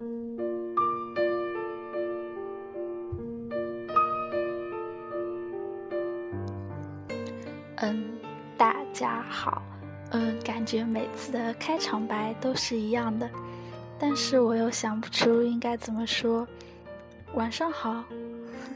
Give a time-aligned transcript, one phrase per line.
[0.00, 0.38] 嗯，
[8.56, 9.60] 大家好。
[10.12, 13.28] 嗯，感觉每次的开场白都是一样的，
[13.98, 16.48] 但是我又想不出应该怎么说。
[17.34, 18.02] 晚上好，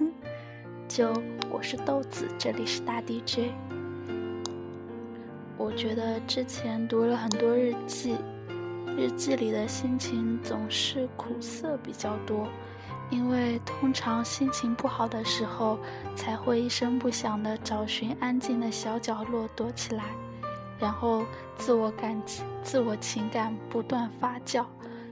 [0.86, 1.10] 就
[1.50, 3.50] 我是豆子，这里是大 DJ。
[5.56, 8.18] 我觉得之前读了很多日记，
[8.96, 12.46] 日记里的心情总是苦涩比较多，
[13.10, 15.78] 因为通常心情不好的时候，
[16.14, 20.04] 才会一声不响的找寻安静的小角落躲起来。
[20.78, 21.24] 然后
[21.56, 22.20] 自我感、
[22.62, 24.64] 自我情感不断发酵，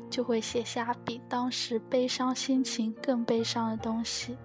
[0.08, 4.36] 就会写下比当时悲伤心情更悲伤的东西。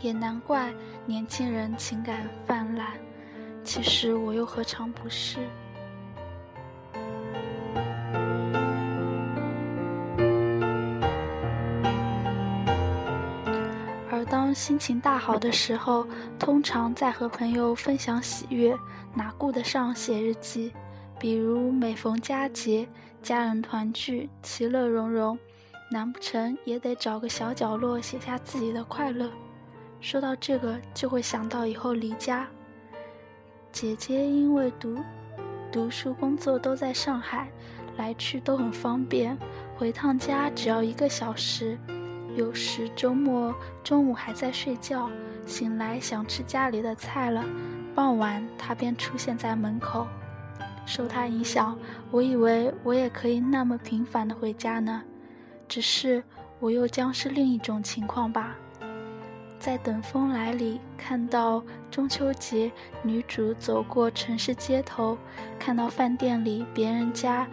[0.00, 0.72] 也难怪
[1.04, 2.88] 年轻人情感泛滥，
[3.62, 5.38] 其实我又何尝不是？
[14.56, 16.06] 心情大好的时候，
[16.38, 18.74] 通常在和朋友分享喜悦，
[19.14, 20.72] 哪顾得上写日记？
[21.20, 22.88] 比如每逢佳节，
[23.22, 25.38] 家人团聚，其乐融融，
[25.90, 29.30] 难不成也得找个小角落写下自己的快乐？
[30.00, 32.48] 说到这个，就会想到以后离家。
[33.70, 34.96] 姐姐因为读
[35.70, 37.50] 读书工作都在上海，
[37.98, 39.36] 来去都很方便，
[39.76, 41.78] 回趟家只要一个小时。
[42.36, 45.10] 有时周末中午还在睡觉，
[45.46, 47.42] 醒来想吃家里的菜了，
[47.94, 50.06] 傍晚他便出现在门口。
[50.84, 51.76] 受他影响，
[52.10, 55.02] 我以为我也可以那么频繁的回家呢，
[55.66, 56.22] 只是
[56.60, 58.54] 我又将是另一种情况吧。
[59.58, 62.70] 在《等风来》里看到中秋节
[63.02, 65.16] 女主走过城市街头，
[65.58, 67.48] 看到饭店里别人家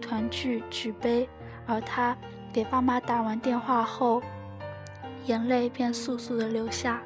[0.00, 1.28] 团聚举杯，
[1.66, 2.16] 而她。
[2.52, 4.20] 给爸妈打完电话后，
[5.26, 7.00] 眼泪便簌簌的流下。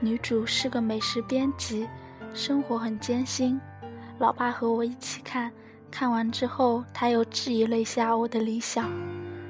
[0.00, 1.88] 女主是个美食编辑，
[2.32, 3.60] 生活很艰辛。
[4.18, 5.50] 老爸和我一起看，
[5.90, 8.88] 看完之后，他又质疑了一下我的理想：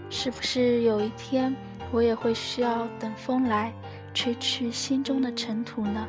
[0.08, 1.54] 是不是有一天
[1.92, 3.72] 我也会需要等风来，
[4.14, 6.08] 吹去心中的尘土呢？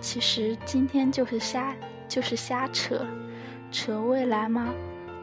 [0.00, 1.74] 其实今天就是瞎，
[2.06, 3.04] 就是瞎扯，
[3.72, 4.72] 扯未来吗？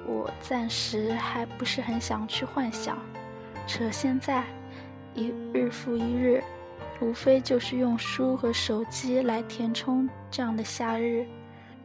[0.08, 2.98] 我暂时还不是很想去幻想，
[3.66, 4.44] 扯现在，
[5.14, 6.44] 一日复一日，
[7.02, 11.26] 无非就是用书和手机来填充这样的夏日，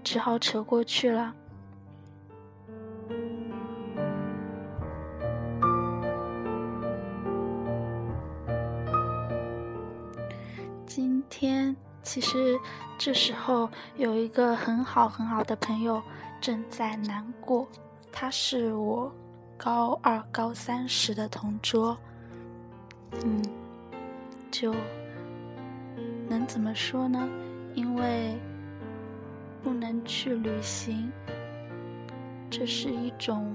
[0.04, 1.34] 只好扯过去了。
[10.86, 12.58] 今天其实
[12.98, 16.02] 这时候有一个很好很好的朋友
[16.40, 17.66] 正在难过。
[18.12, 19.12] 他是我
[19.56, 21.96] 高二、高三时的同桌，
[23.24, 23.42] 嗯，
[24.50, 24.74] 就
[26.28, 27.28] 能怎么说呢？
[27.74, 28.38] 因为
[29.62, 31.10] 不能去旅行，
[32.50, 33.54] 这是一种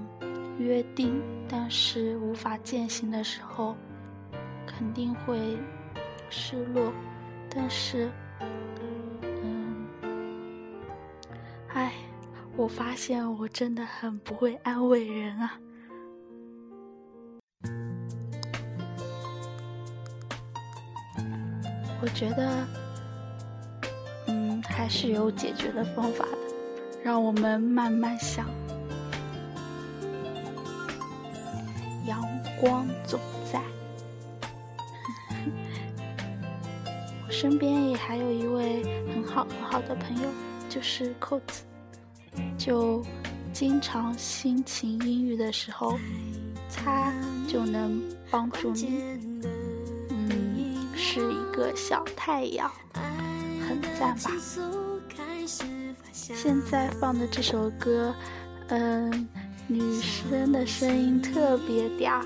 [0.58, 3.76] 约定，但是无法践行的时候，
[4.66, 5.58] 肯定会
[6.30, 6.92] 失落。
[7.50, 8.10] 但是，
[9.22, 9.86] 嗯，
[11.68, 11.92] 唉。
[12.58, 15.60] 我发现我真的很不会安慰人啊！
[22.00, 22.66] 我觉得，
[24.28, 26.38] 嗯，还是有解决的方法的，
[27.04, 28.46] 让我们慢慢想。
[32.06, 32.26] 阳
[32.58, 33.20] 光总
[33.52, 33.60] 在，
[37.26, 40.28] 我身边也还有一位很好很好的朋友，
[40.70, 41.65] 就是扣子。
[42.66, 43.00] 就
[43.52, 45.96] 经常心情阴郁的时候，
[46.74, 47.12] 它
[47.46, 49.00] 就能帮助你。
[50.10, 54.32] 嗯，是一个小太阳，很赞吧？
[56.12, 58.12] 现在放的这首歌，
[58.66, 59.28] 嗯，
[59.68, 62.20] 女生的声音特别嗲，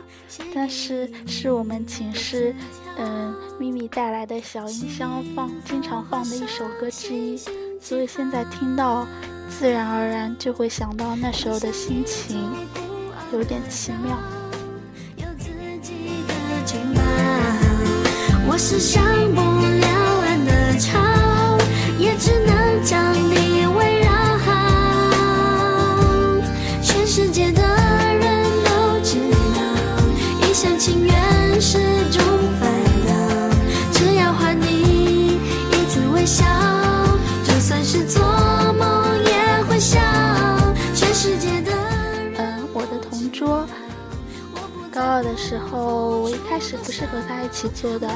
[0.55, 2.55] 但是是我们寝室
[2.97, 7.39] 嗯咪咪带来的小音箱放经常放的一首歌之一，
[7.79, 9.07] 所以现在听到。
[9.61, 12.51] 自然而然就会想到那时候的心情，
[13.31, 14.17] 有点奇妙。
[18.49, 18.79] 我是
[46.73, 48.07] 我一开始不是和他一起做的，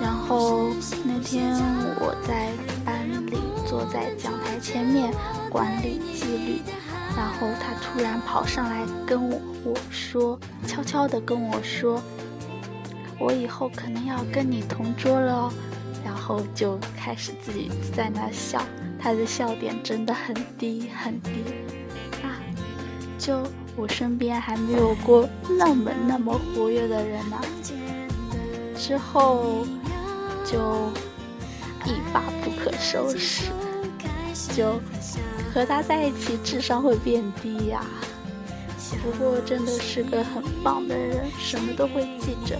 [0.00, 0.70] 然后
[1.04, 1.54] 那天
[2.00, 2.50] 我在
[2.84, 3.36] 班里
[3.66, 5.12] 坐在讲台前面
[5.50, 6.62] 管理纪律，
[7.14, 12.02] 然后他突然跑上来跟我我说，悄悄地跟我说，
[13.18, 15.52] 我以后可能要跟你同桌了，
[16.02, 18.62] 然后就开始自己在那笑，
[18.98, 21.30] 他的笑点真的很低很低
[22.22, 22.40] 啊，
[23.18, 23.42] 就。
[23.76, 25.28] 我身边还没有过
[25.58, 27.38] 那么那么活跃的人呢，
[28.74, 29.66] 之后
[30.44, 30.90] 就
[31.84, 33.50] 一发不可收拾，
[34.54, 34.80] 就
[35.52, 37.84] 和他在一起智商会变低呀。
[39.02, 42.58] 不过真的是个很棒的人，什么都会记着，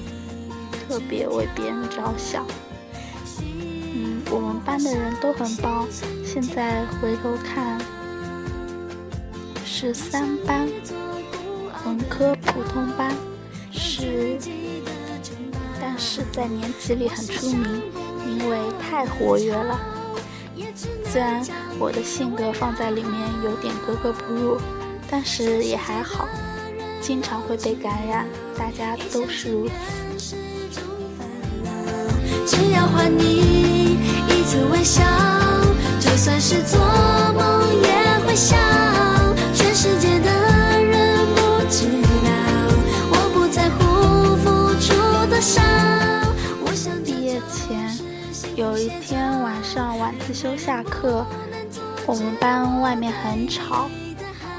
[0.87, 2.47] 特别为别人着想。
[3.41, 5.87] 嗯，我们班的人都很棒，
[6.25, 7.81] 现在回头看
[9.65, 10.69] 是三班。
[12.09, 13.15] 科普通班
[13.73, 14.39] 是，
[15.81, 17.83] 但是在年级里很出名，
[18.27, 19.79] 因为太活跃了。
[21.05, 21.45] 虽然
[21.79, 24.59] 我的性格放在里面有点格格不入，
[25.11, 26.27] 但是也还好，
[27.01, 28.27] 经常会被感染，
[28.59, 29.69] 大家都是如
[30.17, 30.37] 此。
[32.47, 33.99] 只要还你
[34.29, 35.03] 一次微笑，
[36.01, 36.79] 就算是做
[37.35, 38.57] 梦也会想，
[48.57, 51.25] 有一天晚上晚自修下课，
[52.07, 53.89] 我们班外面很吵，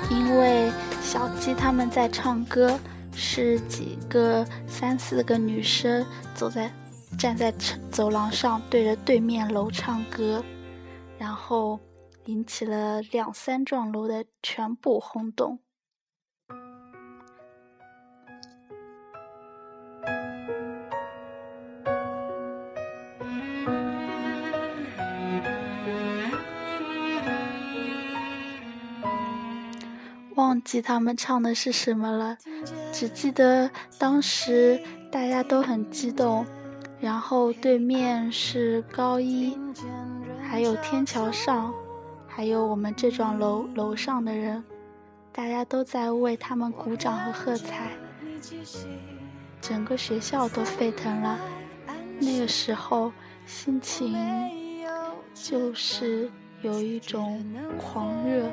[0.10, 0.72] 因为
[1.02, 2.80] 小鸡他们在唱歌，
[3.14, 6.72] 是几个三四个女生走在
[7.18, 7.52] 站在
[7.92, 10.44] 走廊上对着对面楼唱歌，
[11.18, 11.80] 然后
[12.26, 15.60] 引起了两三幢楼的全部轰动。
[30.68, 32.38] 记他们唱的是什么了，
[32.92, 34.78] 只记得当时
[35.10, 36.46] 大家都很激动，
[37.00, 39.58] 然后对面是高一，
[40.42, 41.74] 还有天桥上，
[42.28, 44.62] 还有我们这幢楼楼上的人，
[45.32, 47.92] 大家都在为他们鼓掌和喝彩，
[49.62, 51.40] 整个学校都沸腾了。
[52.20, 53.14] 那个时候
[53.46, 54.14] 心情
[55.34, 56.30] 就是
[56.62, 57.42] 有一种
[57.78, 58.52] 狂热。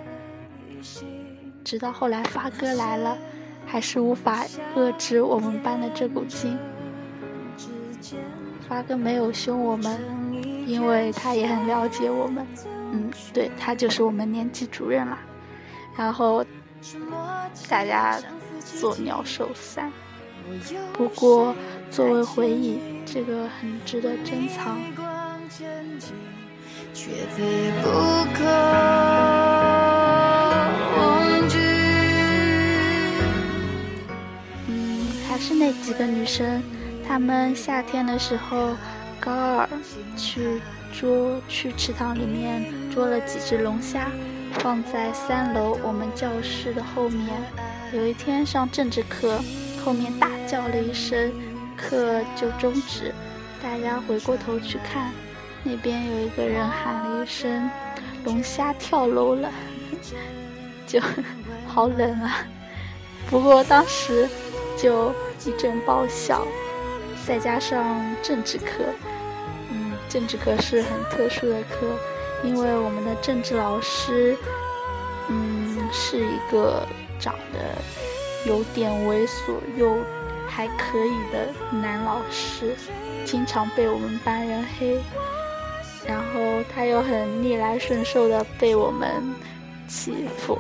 [1.65, 3.17] 直到后来发哥来了，
[3.67, 4.45] 还是无法
[4.77, 6.59] 遏制我们班的这股劲。
[8.69, 9.99] 发哥没有凶我们，
[10.67, 12.47] 因为他也很了解我们。
[12.93, 15.19] 嗯，对他就是我们年级主任啦。
[15.97, 16.45] 然后
[17.69, 18.21] 大家
[18.79, 19.91] 作鸟兽散。
[20.93, 21.55] 不过
[21.91, 24.79] 作为回忆，这个很值得珍藏。
[26.95, 27.11] 是
[35.67, 36.63] 那几个女生，
[37.09, 38.77] 她们夏天的时候，
[39.19, 39.67] 高二
[40.15, 40.61] 去
[40.93, 44.11] 捉去池塘里面捉了几只龙虾，
[44.59, 47.29] 放在三楼我们教室的后面。
[47.95, 49.41] 有一天上政治课，
[49.83, 51.33] 后面大叫了一声，
[51.79, 53.15] 课就终止。
[53.63, 55.13] 大家回过头去看，
[55.63, 57.71] 那边有一个人喊了一声
[58.27, 59.51] ：“龙虾跳楼了！”
[60.87, 61.01] 就
[61.67, 62.47] 好冷啊。
[63.31, 64.29] 不过当时
[64.77, 65.11] 就。
[65.45, 66.47] 一阵爆笑，
[67.27, 68.85] 再加上政治课，
[69.71, 71.87] 嗯，政治课是很特殊的课，
[72.43, 74.37] 因为我们的政治老师，
[75.29, 76.87] 嗯，是一个
[77.21, 77.59] 长得
[78.47, 79.95] 有点猥琐又
[80.49, 82.75] 还可以的男老师，
[83.27, 84.99] 经常被我们班人黑，
[86.07, 89.11] 然后他又很逆来顺受的被我们
[89.87, 90.59] 欺负，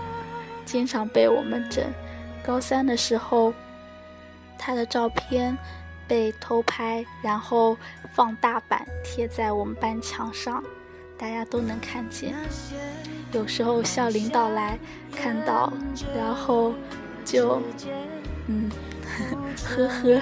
[0.66, 1.82] 经常被我们整。
[2.44, 3.54] 高三的时候。
[4.66, 5.54] 他的照片
[6.08, 7.76] 被偷拍，然后
[8.14, 10.64] 放大版贴在我们班墙上，
[11.18, 12.34] 大家都能看见。
[13.32, 14.78] 有时候校领导来
[15.14, 15.70] 看到，
[16.16, 16.72] 然后
[17.26, 17.60] 就
[18.46, 18.70] 嗯，
[19.66, 20.18] 呵呵。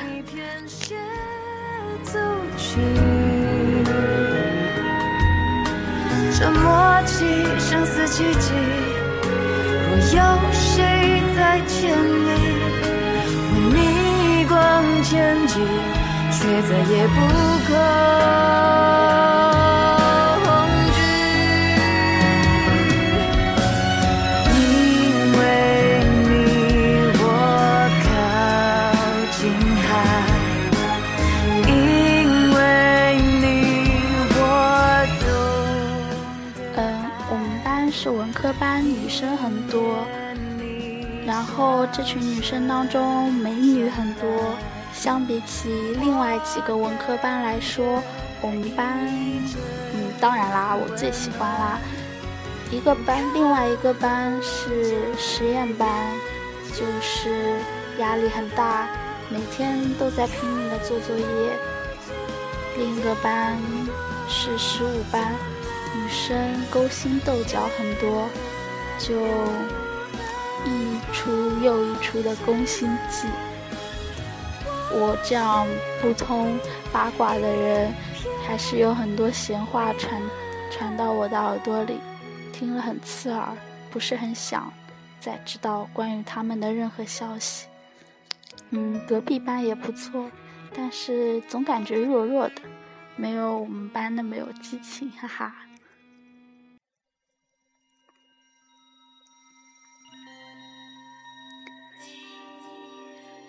[6.37, 8.53] 这默契生死契机，
[9.87, 12.52] 若有谁在千里。
[15.13, 15.61] 年纪
[16.31, 17.15] 却再也不
[17.69, 17.77] 恐。
[24.55, 24.59] 因
[25.37, 25.41] 为
[27.19, 27.23] 我
[28.03, 28.05] 靠
[29.37, 29.41] 近，
[31.69, 31.71] 因
[32.55, 32.57] 为
[37.29, 40.07] 我们班是文科班，女生很多，
[41.27, 44.57] 然后这群女生当中美女很多。
[44.93, 45.69] 相比起
[46.01, 48.03] 另外几个文科班来说，
[48.41, 48.99] 我们班，
[49.95, 51.79] 嗯，当然啦，我最喜欢啦。
[52.71, 55.89] 一个班，另外一个班是实验班，
[56.73, 57.57] 就是
[57.99, 58.89] 压力很大，
[59.29, 61.25] 每天都在拼命的做作业。
[62.79, 63.59] 另一个班
[64.29, 65.35] 是十五班，
[65.95, 66.39] 女生
[66.71, 68.29] 勾心斗角很多，
[68.99, 69.15] 就
[70.65, 71.31] 一出
[71.63, 73.27] 又一出的宫心计。
[74.95, 75.67] 我这样
[76.01, 76.59] 不通
[76.93, 77.93] 八卦的人，
[78.47, 80.21] 还是有很多闲话传
[80.71, 81.99] 传到我的耳朵里，
[82.53, 83.57] 听了很刺耳，
[83.91, 84.73] 不是很想
[85.19, 87.67] 再知道关于他们的任何消息。
[88.71, 90.31] 嗯，隔壁班也不错，
[90.75, 92.63] 但是总感觉弱弱的，
[93.17, 95.55] 没有我们班那么有激情，哈哈。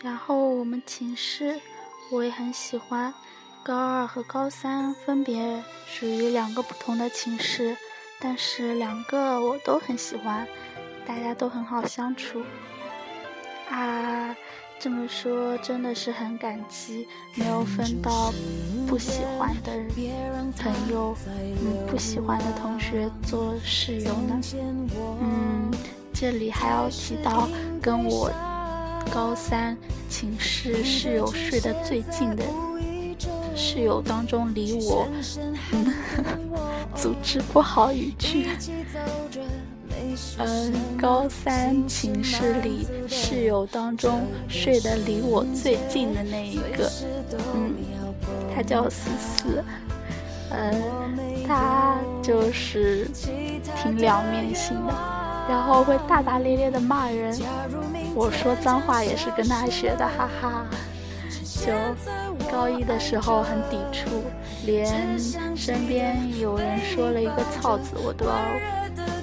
[0.04, 1.58] 然后我们寝室
[2.12, 3.14] 我也很喜欢，
[3.64, 7.78] 高二和高三分别属于两个不同的寝室，
[8.20, 10.46] 但是两个我都很喜欢，
[11.06, 12.44] 大家都很好相处。
[13.70, 14.36] 啊，
[14.78, 18.34] 这么说真的是很感激没有分到
[18.86, 19.72] 不喜欢的
[20.58, 24.42] 朋友，嗯，不喜欢的同学做室友呢。
[25.22, 25.72] 嗯，
[26.14, 27.48] 这里还要提到
[27.82, 28.30] 跟我。
[29.14, 29.78] 高三
[30.14, 32.44] 寝室室友睡得最近的
[33.56, 35.08] 室友当中，离我
[36.96, 38.48] 组织不好语句。
[40.38, 46.92] 嗯，高三寝室里室友当中睡得离我最近的那一个，
[47.56, 47.74] 嗯，
[48.56, 49.64] 他叫思思，
[50.52, 50.80] 嗯，
[51.48, 53.10] 他就是
[53.82, 54.94] 挺两面性的。
[55.50, 57.38] 然后会大大咧咧的骂人，
[58.16, 60.66] 我说脏话也是跟他学的，哈哈。
[61.66, 61.72] 就
[62.52, 64.24] 高一的时候很抵触，
[64.66, 65.18] 连
[65.56, 68.36] 身边有人说了一个操字，我都要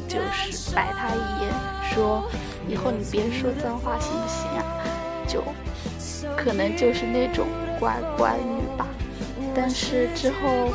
[0.08, 1.52] 就是白他一眼，
[1.92, 2.22] 说
[2.66, 4.64] 以后你别说脏话行不行啊？
[5.26, 5.42] 就
[6.34, 7.46] 可能就是那种
[7.78, 8.86] 乖乖女吧。
[9.54, 10.70] 但是之后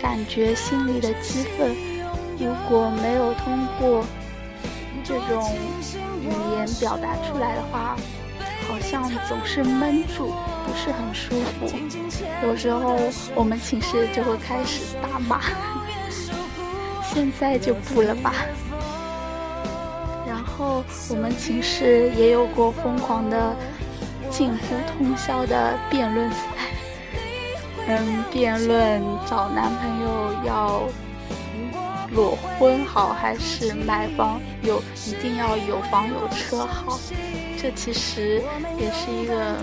[0.00, 1.74] 感觉心里的激愤，
[2.38, 4.04] 如果没有通过。
[5.02, 5.56] 这种
[6.20, 7.96] 语言表达出来的话，
[8.68, 10.32] 好像总是闷住，
[10.66, 11.68] 不是很舒服。
[12.42, 12.96] 有时候
[13.34, 15.40] 我们寝室就会开始打骂，
[17.02, 18.32] 现在就不了吧。
[20.26, 23.54] 然后我们寝室也有过疯狂的、
[24.30, 26.36] 近乎通宵的辩论赛，
[27.88, 30.82] 嗯，辩论找男朋友要。
[32.14, 36.98] 裸婚好还是买房有一定要有房有车好？
[37.60, 38.42] 这其实
[38.78, 39.56] 也是一个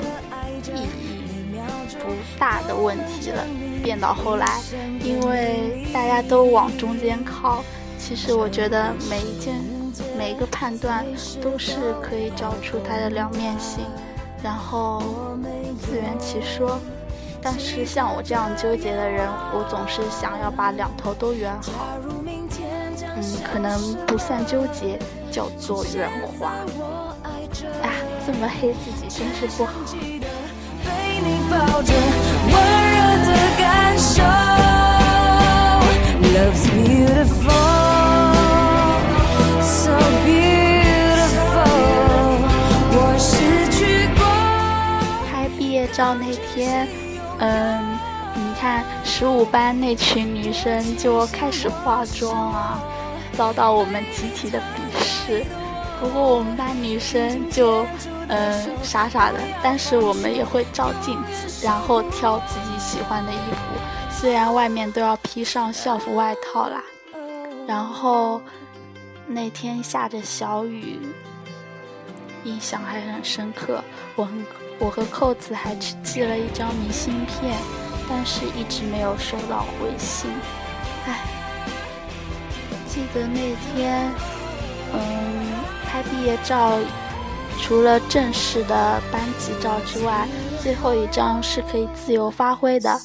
[0.75, 1.60] 意义
[2.00, 3.46] 不大的问题了。
[3.81, 4.62] 变到后来，
[5.01, 7.63] 因为大家都往中间靠，
[7.98, 9.55] 其实我觉得每一件
[10.17, 11.05] 每一个判断
[11.41, 13.86] 都是可以找出它的两面性，
[14.43, 15.01] 然后
[15.79, 16.79] 自圆其说。
[17.43, 21.88] 但是像我这样纠结的人，我总是想要把两头都圆好。
[23.41, 25.00] 嗯，可能不算纠结，
[25.31, 26.50] 叫做圆滑。
[27.81, 27.89] 啊，
[28.25, 29.74] 这么黑自己真是不好。
[45.29, 46.88] 拍毕业照那天，
[47.39, 47.98] 嗯，
[48.36, 52.79] 你看十五班那群女生就开始化妆啊。
[53.41, 55.43] 遭到我们集体的鄙视，
[56.00, 57.83] 不过我们班女生就，
[58.27, 66.83] 嗯，傻傻的，但是我们也会照镜子，然后挑自己喜欢的衣服，虽然外面都要披上校服外套啦。
[67.67, 68.39] 然后
[69.25, 71.00] 那天下着小雨，
[72.43, 73.83] 印象还很深刻。
[74.15, 74.31] 我和
[74.77, 77.57] 我和扣子还去寄了一张明信片，
[78.07, 80.29] 但是一直没有收到回信，
[81.07, 81.40] 唉。
[83.01, 84.12] 记得那天，
[84.93, 85.00] 嗯，
[85.84, 86.77] 拍毕业照，
[87.60, 90.27] 除了正式的班级照之外，
[90.62, 92.96] 最后一张是可以自由发挥的。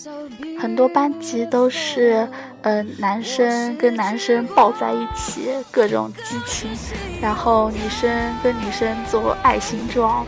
[0.60, 2.28] 很多班级都是，
[2.60, 6.68] 嗯，男生跟男生抱在一起，各种激情；
[7.22, 10.26] 然后女生跟女生做爱心状，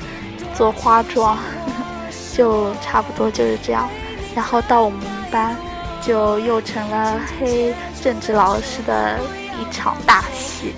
[0.54, 1.36] 做花状，
[2.34, 3.86] 就差不多就是这样。
[4.34, 4.98] 然后到我们
[5.30, 5.54] 班，
[6.00, 9.18] 就又成了黑政治老师的。
[9.60, 10.74] 一场大戏，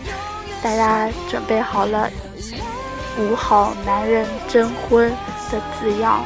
[0.63, 2.11] 大家准备好了
[3.19, 5.11] “五好男人征婚”
[5.53, 6.25] 的字样，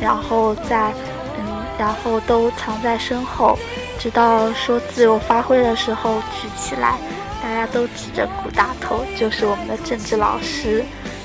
[0.00, 0.92] 然后在
[1.38, 3.58] 嗯，然后都藏在身后，
[3.98, 6.98] 直到说自由发挥的时候举起来，
[7.42, 10.84] 大家都指着古大头，就是我们的政治老师。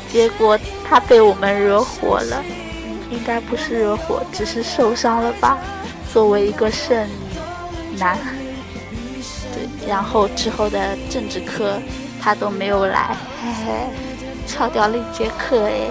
[0.09, 2.41] 结果他被我们惹火了，
[3.11, 5.57] 应该不是惹火，只是受伤了吧？
[6.13, 8.17] 作为一个剩女男，
[9.87, 11.79] 然后之后的政治课
[12.19, 13.87] 他都没有来，嘿嘿，
[14.45, 15.89] 翘掉了一节课哎。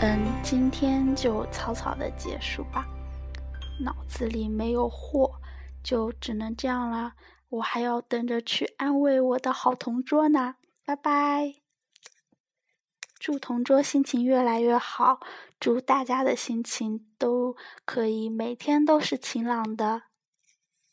[0.00, 2.86] 嗯，今天就草草的结束吧，
[3.80, 5.32] 脑子里没有货。
[5.82, 7.12] 就只能这样了，
[7.48, 10.56] 我还要等着去安慰我的好同桌呢。
[10.84, 11.54] 拜拜！
[13.20, 15.20] 祝同桌心情越来越好，
[15.60, 20.05] 祝大家的心情都可以每天都是晴朗的。